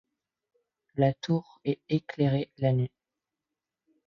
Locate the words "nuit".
2.73-2.89